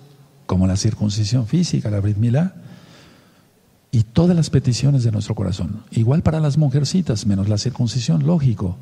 [0.47, 2.55] como la circuncisión física, la Brit Milá,
[3.93, 5.85] y todas las peticiones de nuestro corazón.
[5.93, 8.77] Igual para las mujercitas, menos la circuncisión, lógico.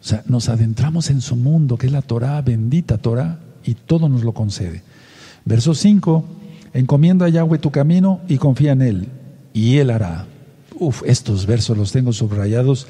[0.00, 4.10] O sea, nos adentramos en su mundo, que es la Torah, bendita Torah, y todo
[4.10, 4.82] nos lo concede.
[5.46, 6.24] Verso 5,
[6.74, 9.08] encomienda a Yahweh tu camino y confía en Él,
[9.54, 10.26] y Él hará.
[10.78, 12.86] Uf, estos versos los tengo subrayados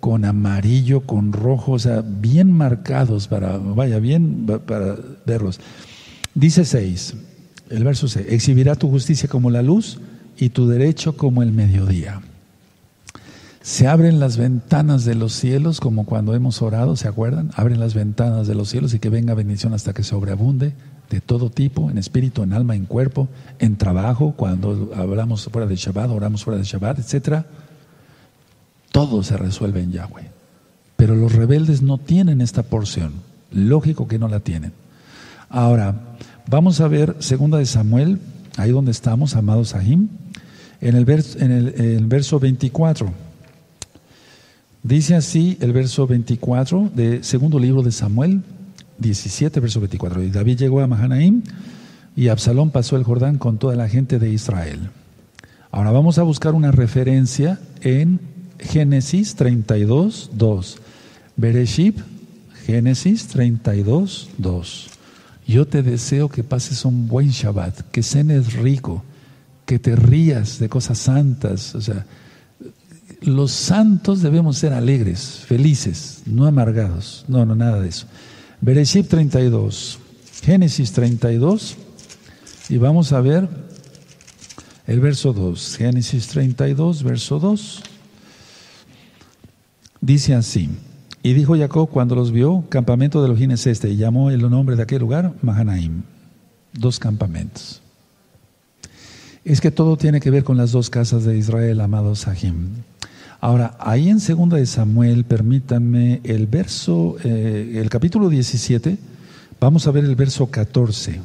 [0.00, 5.60] con amarillo, con rojo, o sea, bien marcados para, vaya, bien para verlos.
[6.34, 7.14] Dice 6,
[7.70, 10.00] el verso 6, exhibirá tu justicia como la luz
[10.38, 12.22] y tu derecho como el mediodía.
[13.60, 17.52] Se abren las ventanas de los cielos, como cuando hemos orado, ¿se acuerdan?
[17.54, 20.72] Abren las ventanas de los cielos y que venga bendición hasta que sobreabunde
[21.12, 25.76] de todo tipo, en espíritu, en alma, en cuerpo, en trabajo, cuando hablamos fuera de
[25.76, 27.44] Shabbat, oramos fuera de Shabbat, etc.
[28.90, 30.30] Todo se resuelve en Yahweh.
[30.96, 33.12] Pero los rebeldes no tienen esta porción.
[33.50, 34.72] Lógico que no la tienen.
[35.50, 36.16] Ahora,
[36.48, 38.18] vamos a ver segunda de Samuel,
[38.56, 40.08] ahí donde estamos, amados Ahim,
[40.80, 43.12] en el, en el verso 24.
[44.82, 48.42] Dice así el verso 24 de segundo libro de Samuel,
[48.98, 50.22] 17, verso 24.
[50.22, 51.42] Y David llegó a Mahanaim
[52.16, 54.90] y Absalón pasó el Jordán con toda la gente de Israel.
[55.70, 58.20] Ahora vamos a buscar una referencia en
[58.58, 60.78] Génesis 32, 2.
[61.36, 61.98] Bereshit,
[62.66, 64.90] Génesis 32, 2.
[65.46, 69.02] Yo te deseo que pases un buen Shabbat, que cenes rico,
[69.66, 72.06] que te rías de cosas santas, o sea,
[73.22, 77.24] los santos debemos ser alegres, felices, no amargados.
[77.28, 78.06] No, no, nada de eso.
[78.62, 79.98] Bereshit 32,
[80.44, 81.76] Génesis 32,
[82.68, 83.48] y vamos a ver
[84.86, 85.76] el verso 2.
[85.78, 87.82] Génesis 32, verso 2.
[90.00, 90.70] Dice así.
[91.24, 94.76] Y dijo Jacob cuando los vio, campamento de los Gines este, y llamó el nombre
[94.76, 96.04] de aquel lugar Mahanaim.
[96.72, 97.82] Dos campamentos.
[99.44, 102.68] Es que todo tiene que ver con las dos casas de Israel, amados Sahim.
[103.42, 108.96] Ahora, ahí en segunda de Samuel, permítanme, el verso, eh, el capítulo 17,
[109.58, 111.20] vamos a ver el verso 14.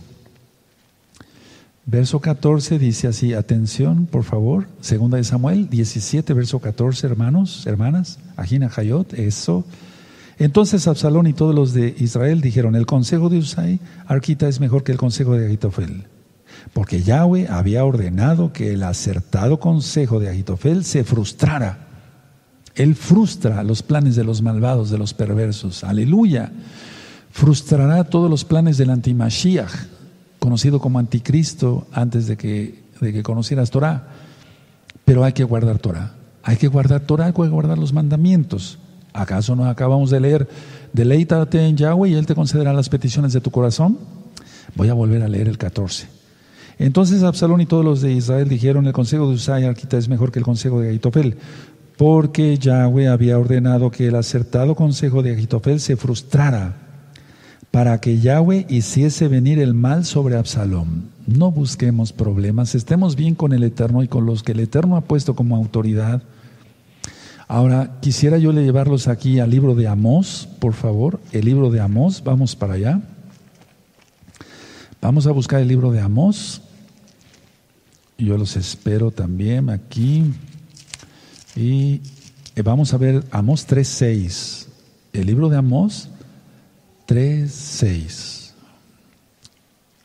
[1.86, 8.18] Verso 14 dice así, atención, por favor, segunda de Samuel 17, verso 14, hermanos, hermanas,
[8.36, 9.64] Ajina Hayot, eso.
[10.40, 14.84] Entonces Absalón y todos los de Israel dijeron, el consejo de Usai, Arquita, es mejor
[14.84, 16.06] que el consejo de Agitofel.
[16.74, 21.87] Porque Yahweh había ordenado que el acertado consejo de Agitofel se frustrara.
[22.78, 25.84] Él frustra los planes de los malvados, de los perversos.
[25.84, 26.52] Aleluya.
[27.32, 29.72] Frustrará todos los planes del antimashiach,
[30.38, 34.08] conocido como anticristo antes de que, de que conocieras Torah.
[35.06, 36.13] Pero hay que guardar Torah.
[36.44, 38.78] Hay que guardar Torah, hay que guardar los mandamientos.
[39.12, 40.48] ¿Acaso no acabamos de leer,
[40.94, 43.98] deleítate en Yahweh y Él te concederá las peticiones de tu corazón?
[44.76, 46.08] Voy a volver a leer el 14.
[46.78, 50.32] Entonces Absalón y todos los de Israel dijeron, el consejo de Usai Arquita es mejor
[50.32, 51.38] que el consejo de Aitofel,
[51.98, 56.76] porque Yahweh había ordenado que el acertado consejo de Agitofel se frustrara
[57.72, 61.10] para que Yahweh hiciese venir el mal sobre Absalón.
[61.26, 65.02] No busquemos problemas, estemos bien con el Eterno y con los que el Eterno ha
[65.02, 66.22] puesto como autoridad.
[67.48, 72.22] Ahora, quisiera yo llevarlos aquí al libro de Amós, por favor, el libro de Amós,
[72.24, 73.02] vamos para allá.
[75.02, 76.62] Vamos a buscar el libro de Amós.
[78.18, 80.26] Yo los espero también aquí.
[81.58, 82.02] Y
[82.56, 84.67] eh, vamos a ver Amós 3.6.
[85.12, 86.08] El libro de Amós
[87.08, 88.52] 3.6.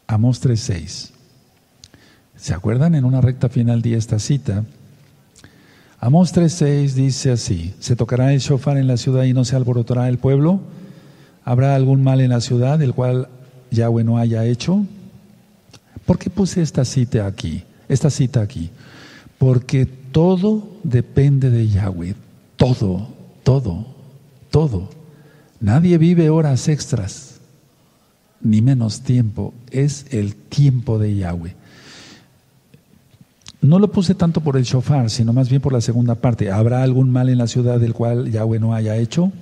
[0.07, 1.11] Amós 3.6.
[2.37, 2.95] ¿Se acuerdan?
[2.95, 4.65] En una recta final de esta cita.
[6.01, 10.09] Amós 3.6 dice así, ¿se tocará el shofar en la ciudad y no se alborotará
[10.09, 10.63] el pueblo?
[11.45, 13.29] ¿Habrá algún mal en la ciudad del cual
[13.71, 14.87] Yahweh no haya hecho?
[16.07, 17.63] ¿Por qué puse esta cita aquí?
[17.91, 18.71] Esta cita aquí.
[19.43, 22.15] Porque todo depende de Yahweh.
[22.55, 23.09] Todo,
[23.43, 23.87] todo,
[24.53, 24.89] todo.
[25.59, 27.41] Nadie vive horas extras,
[28.41, 29.53] ni menos tiempo.
[29.73, 31.57] Es el tiempo de Yahweh.
[33.61, 36.53] No lo puse tanto por el shofar, sino más bien por la segunda parte.
[36.53, 39.33] ¿Habrá algún mal en la ciudad del cual Yahweh no haya hecho?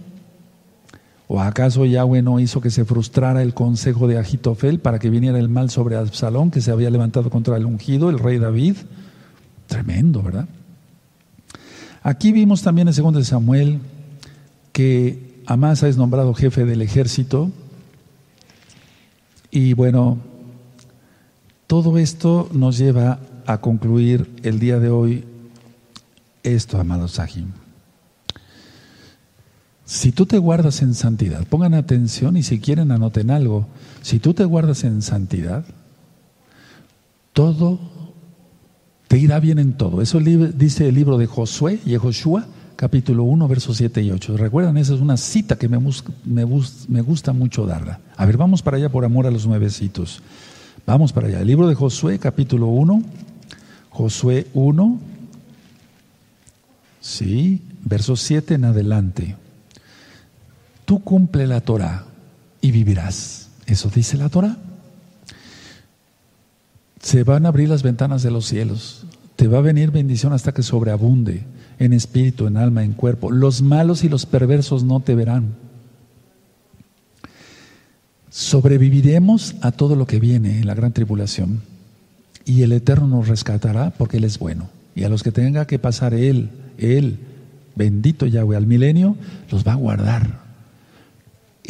[1.29, 5.39] ¿O acaso Yahweh no hizo que se frustrara el consejo de Agitofel para que viniera
[5.39, 8.77] el mal sobre Absalón, que se había levantado contra el ungido, el rey David?
[9.71, 10.49] Tremendo, ¿verdad?
[12.03, 13.79] Aquí vimos también en 2 Samuel
[14.73, 17.53] que Amasa es nombrado jefe del ejército.
[19.53, 20.19] Y bueno,
[21.69, 25.25] todo esto nos lleva a concluir el día de hoy
[26.43, 27.53] esto, amados Sahim.
[29.85, 33.69] Si tú te guardas en santidad, pongan atención y si quieren anoten algo,
[34.03, 35.65] si tú te guardas en santidad,
[37.33, 38.00] todo
[39.11, 40.03] te irá bien en todo.
[40.03, 42.47] Eso dice el libro de Josué y Joshua,
[42.77, 44.37] capítulo 1, versos 7 y 8.
[44.37, 44.77] ¿Recuerdan?
[44.77, 45.77] Esa es una cita que me,
[47.03, 47.99] gusta mucho darla.
[48.17, 50.23] A ver, vamos para allá por amor a los nuevecitos.
[50.87, 51.41] Vamos para allá.
[51.41, 53.03] El libro de Josué, capítulo 1,
[53.89, 55.01] Josué 1,
[57.01, 59.35] sí, versos 7 en adelante
[60.85, 62.05] tú cumple la Torah
[62.61, 63.49] y vivirás.
[63.67, 64.57] Eso dice la Torah.
[67.01, 69.07] Se van a abrir las ventanas de los cielos.
[69.37, 71.45] Te va a venir bendición hasta que sobreabunde
[71.79, 73.31] en espíritu, en alma, en cuerpo.
[73.31, 75.55] Los malos y los perversos no te verán.
[78.29, 81.63] Sobreviviremos a todo lo que viene en la gran tribulación.
[82.45, 84.69] Y el Eterno nos rescatará porque Él es bueno.
[84.95, 87.19] Y a los que tenga que pasar Él, Él,
[87.75, 89.17] bendito Yahweh, al milenio,
[89.51, 90.51] los va a guardar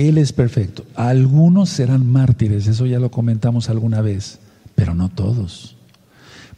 [0.08, 0.84] él es perfecto.
[0.94, 4.38] Algunos serán mártires, eso ya lo comentamos alguna vez,
[4.80, 5.76] pero no todos.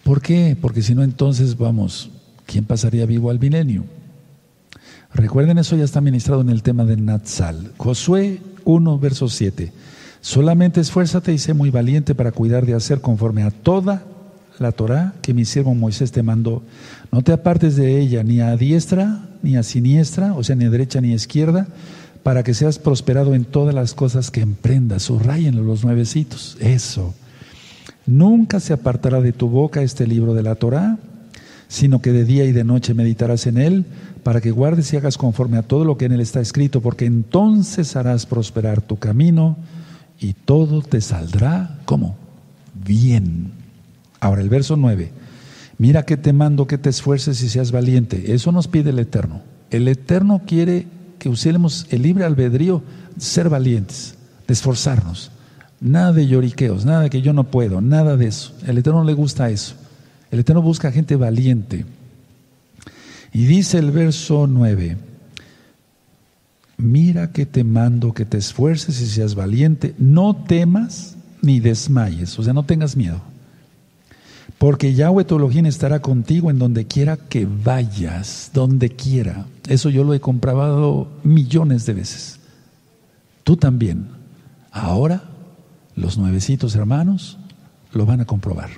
[0.05, 0.57] ¿Por qué?
[0.59, 2.09] Porque si no, entonces vamos,
[2.47, 3.85] ¿quién pasaría vivo al milenio?
[5.13, 7.73] Recuerden, eso ya está ministrado en el tema de Natsal.
[7.79, 9.73] Josué 1, verso 7.
[10.21, 14.05] Solamente esfuérzate y sé muy valiente para cuidar de hacer conforme a toda
[14.61, 16.63] la Torah que mi siervo Moisés te mandó.
[17.11, 20.71] No te apartes de ella ni a diestra ni a siniestra, o sea, ni a
[20.71, 21.67] derecha ni a izquierda
[22.23, 25.03] para que seas prosperado en todas las cosas que emprendas.
[25.03, 26.57] Subrayenlo los nuevecitos.
[26.61, 27.15] Eso.
[28.07, 30.99] Nunca se apartará de tu boca este libro de la Torah,
[31.69, 33.87] sino que de día y de noche meditarás en él,
[34.23, 37.07] para que guardes y hagas conforme a todo lo que en él está escrito, porque
[37.07, 39.57] entonces harás prosperar tu camino
[40.21, 42.17] y todo te saldrá, ¿cómo?
[42.85, 43.53] Bien.
[44.21, 45.11] Ahora el verso 9.
[45.79, 48.35] Mira que te mando que te esfuerces y seas valiente.
[48.35, 49.43] Eso nos pide el Eterno.
[49.71, 50.87] El Eterno quiere
[51.19, 52.83] que usemos el libre albedrío,
[53.17, 54.15] ser valientes,
[54.47, 55.33] de esforzarnos.
[55.83, 58.55] Nada de lloriqueos, nada de que yo no puedo, nada de eso.
[58.65, 59.75] El Eterno le gusta eso.
[60.31, 61.85] El Eterno busca gente valiente.
[63.33, 64.97] Y dice el verso 9,
[66.77, 72.45] mira que te mando que te esfuerces y seas valiente, no temas ni desmayes, o
[72.45, 73.21] sea, no tengas miedo.
[74.59, 79.47] Porque Yahweh tu Elohim estará contigo en donde quiera que vayas, donde quiera.
[79.67, 82.39] Eso yo lo he comprobado millones de veces.
[83.43, 84.07] Tú también.
[84.71, 85.32] Ahora,
[85.97, 87.39] los nuevecitos hermanos
[87.93, 88.71] lo van a comprobar.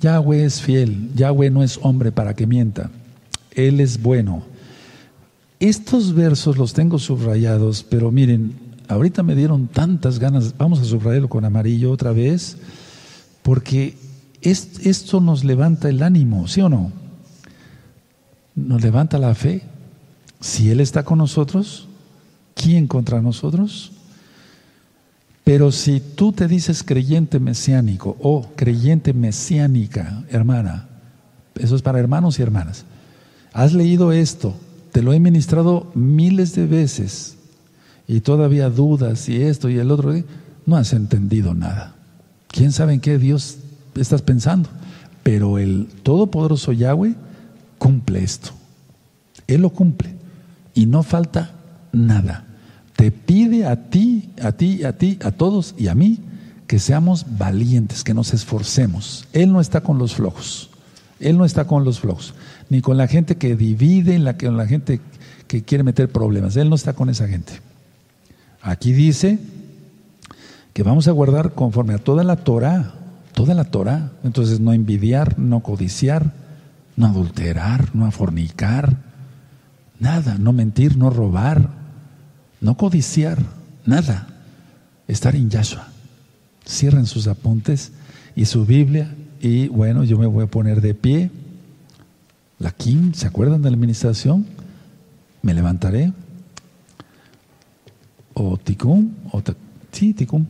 [0.00, 2.90] Yahweh es fiel, Yahweh no es hombre para que mienta.
[3.52, 4.42] Él es bueno.
[5.58, 11.28] Estos versos los tengo subrayados, pero miren, ahorita me dieron tantas ganas, vamos a subrayarlo
[11.28, 12.58] con amarillo otra vez,
[13.42, 13.96] porque
[14.42, 16.92] esto nos levanta el ánimo, ¿sí o no?
[18.54, 19.62] Nos levanta la fe.
[20.40, 21.88] Si Él está con nosotros,
[22.54, 23.92] ¿quién contra nosotros?
[25.46, 30.88] Pero si tú te dices creyente mesiánico o creyente mesiánica, hermana,
[31.54, 32.84] eso es para hermanos y hermanas,
[33.52, 34.56] has leído esto,
[34.90, 37.36] te lo he ministrado miles de veces
[38.08, 40.12] y todavía dudas y esto y el otro,
[40.66, 41.94] no has entendido nada.
[42.48, 43.58] ¿Quién sabe en qué Dios
[44.00, 44.68] estás pensando.
[45.22, 47.14] Pero el Todopoderoso Yahweh
[47.78, 48.50] cumple esto.
[49.46, 50.14] Él lo cumple.
[50.74, 51.52] Y no falta
[51.92, 52.45] nada.
[52.96, 56.20] Te pide a ti, a ti, a ti, a todos y a mí
[56.66, 59.28] que seamos valientes, que nos esforcemos.
[59.32, 60.70] Él no está con los flojos.
[61.20, 62.34] Él no está con los flojos,
[62.68, 65.00] ni con la gente que divide, la, con la gente
[65.46, 66.56] que quiere meter problemas.
[66.56, 67.60] Él no está con esa gente.
[68.60, 69.38] Aquí dice
[70.74, 72.94] que vamos a guardar conforme a toda la Torah,
[73.32, 74.12] toda la Torah.
[74.24, 76.32] Entonces no envidiar, no codiciar,
[76.96, 78.96] no adulterar, no fornicar,
[79.98, 81.70] nada, no mentir, no robar,
[82.66, 83.38] no codiciar,
[83.84, 84.26] nada.
[85.06, 85.86] Estar en Yahshua.
[86.66, 87.92] Cierren sus apuntes
[88.34, 91.30] y su Biblia y bueno, yo me voy a poner de pie.
[92.58, 94.46] La Kim, ¿se acuerdan de la administración?
[95.42, 96.12] Me levantaré.
[98.34, 99.40] O Tikum, o
[99.92, 100.46] sí, Tikum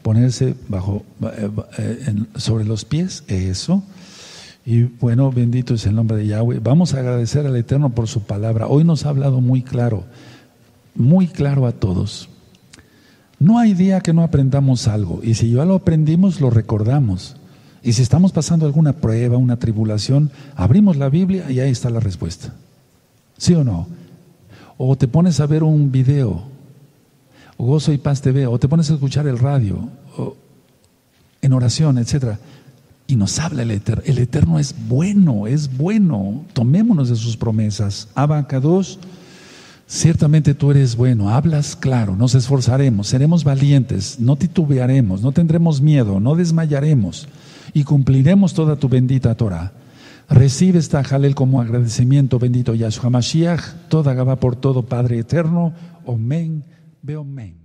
[0.00, 3.82] ponerse bajo, eh, eh, sobre los pies, eso.
[4.64, 6.60] Y bueno, bendito es el nombre de Yahweh.
[6.60, 8.68] Vamos a agradecer al Eterno por su palabra.
[8.68, 10.04] Hoy nos ha hablado muy claro,
[10.98, 12.28] muy claro a todos.
[13.38, 15.20] No hay día que no aprendamos algo.
[15.22, 17.36] Y si ya lo aprendimos, lo recordamos.
[17.82, 22.00] Y si estamos pasando alguna prueba, una tribulación, abrimos la Biblia y ahí está la
[22.00, 22.52] respuesta.
[23.38, 23.86] ¿Sí o no?
[24.76, 26.58] O te pones a ver un video
[27.58, 30.36] o Gozo y Paz TV, o te pones a escuchar el radio, o
[31.42, 32.38] en oración, etcétera,
[33.06, 34.02] y nos habla el Eterno.
[34.06, 36.44] El Eterno es bueno, es bueno.
[36.52, 38.08] Tomémonos de sus promesas.
[38.14, 38.98] Abacados,
[39.88, 46.20] ciertamente tú eres bueno, hablas claro, nos esforzaremos, seremos valientes, no titubearemos, no tendremos miedo,
[46.20, 47.26] no desmayaremos
[47.72, 49.72] y cumpliremos toda tu bendita Torah.
[50.28, 55.72] Recibe esta Jalel como agradecimiento, bendito Yahshua Mashiach, toda Gaba por todo, Padre eterno.
[56.06, 56.64] Amén.
[57.02, 57.58] Bill Main.